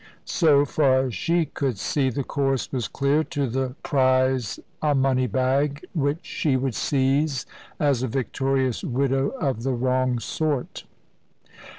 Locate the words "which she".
5.93-6.57